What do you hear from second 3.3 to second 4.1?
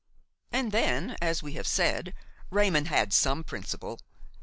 principle.